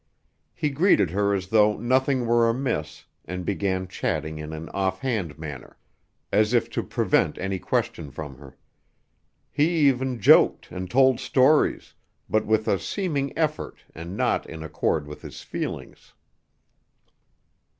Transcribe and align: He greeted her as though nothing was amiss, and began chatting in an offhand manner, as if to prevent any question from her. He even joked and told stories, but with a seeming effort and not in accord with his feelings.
He 0.55 0.71
greeted 0.71 1.11
her 1.11 1.31
as 1.31 1.49
though 1.49 1.77
nothing 1.77 2.25
was 2.25 2.49
amiss, 2.55 3.05
and 3.25 3.45
began 3.45 3.87
chatting 3.87 4.39
in 4.39 4.51
an 4.51 4.67
offhand 4.69 5.37
manner, 5.37 5.77
as 6.31 6.55
if 6.55 6.71
to 6.71 6.81
prevent 6.81 7.37
any 7.37 7.59
question 7.59 8.09
from 8.09 8.39
her. 8.39 8.57
He 9.51 9.87
even 9.87 10.19
joked 10.19 10.71
and 10.71 10.89
told 10.89 11.19
stories, 11.19 11.93
but 12.27 12.47
with 12.47 12.67
a 12.67 12.79
seeming 12.79 13.31
effort 13.37 13.83
and 13.93 14.17
not 14.17 14.49
in 14.49 14.63
accord 14.63 15.05
with 15.05 15.21
his 15.21 15.43
feelings. 15.43 16.13